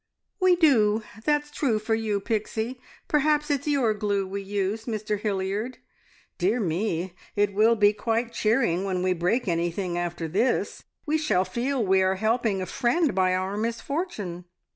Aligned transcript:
"We 0.39 0.55
do. 0.55 1.03
That's 1.25 1.51
true 1.51 1.77
for 1.77 1.93
you, 1.93 2.19
Pixie. 2.19 2.81
Perhaps 3.07 3.51
it's 3.51 3.67
your 3.67 3.93
glue 3.93 4.25
we 4.25 4.41
use, 4.41 4.85
Mr 4.85 5.19
Hilliard. 5.19 5.77
Dear 6.39 6.59
me, 6.59 7.13
it 7.35 7.53
will 7.53 7.75
be 7.75 7.93
quite 7.93 8.33
cheering 8.33 8.83
when 8.83 9.03
we 9.03 9.13
break 9.13 9.47
anything 9.47 9.99
after 9.99 10.27
this! 10.27 10.85
We 11.05 11.19
shall 11.19 11.45
feel 11.45 11.85
we 11.85 12.01
are 12.01 12.15
helping 12.15 12.63
a 12.63 12.65
friend 12.65 13.13
by 13.13 13.35
our 13.35 13.57
misfortune." 13.57 14.45